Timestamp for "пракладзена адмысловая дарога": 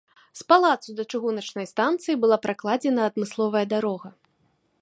2.47-4.09